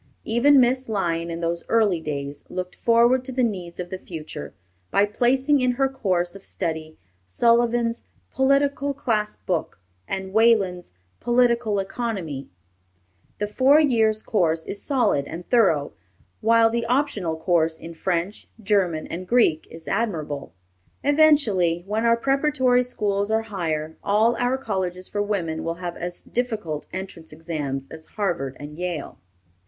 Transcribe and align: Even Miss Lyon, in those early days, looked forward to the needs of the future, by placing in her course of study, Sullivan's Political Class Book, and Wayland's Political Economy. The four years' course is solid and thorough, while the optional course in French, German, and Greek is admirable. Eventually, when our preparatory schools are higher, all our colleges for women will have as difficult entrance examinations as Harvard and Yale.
Even 0.25 0.59
Miss 0.59 0.89
Lyon, 0.89 1.29
in 1.29 1.41
those 1.41 1.63
early 1.69 1.99
days, 2.01 2.43
looked 2.49 2.75
forward 2.75 3.23
to 3.23 3.31
the 3.31 3.43
needs 3.43 3.79
of 3.79 3.91
the 3.91 3.99
future, 3.99 4.55
by 4.89 5.05
placing 5.05 5.61
in 5.61 5.73
her 5.73 5.87
course 5.87 6.33
of 6.33 6.43
study, 6.43 6.97
Sullivan's 7.27 8.03
Political 8.33 8.95
Class 8.95 9.35
Book, 9.35 9.79
and 10.07 10.33
Wayland's 10.33 10.91
Political 11.19 11.77
Economy. 11.77 12.49
The 13.37 13.45
four 13.45 13.79
years' 13.79 14.23
course 14.23 14.65
is 14.65 14.81
solid 14.81 15.25
and 15.27 15.47
thorough, 15.51 15.93
while 16.39 16.71
the 16.71 16.87
optional 16.87 17.37
course 17.37 17.77
in 17.77 17.93
French, 17.93 18.47
German, 18.59 19.05
and 19.05 19.27
Greek 19.27 19.67
is 19.69 19.87
admirable. 19.87 20.51
Eventually, 21.03 21.83
when 21.85 22.05
our 22.05 22.17
preparatory 22.17 22.81
schools 22.81 23.29
are 23.29 23.43
higher, 23.53 23.97
all 24.03 24.35
our 24.37 24.57
colleges 24.57 25.07
for 25.07 25.21
women 25.21 25.63
will 25.63 25.75
have 25.75 25.95
as 25.95 26.23
difficult 26.23 26.87
entrance 26.91 27.31
examinations 27.31 27.87
as 27.91 28.05
Harvard 28.05 28.57
and 28.59 28.79
Yale. 28.79 29.19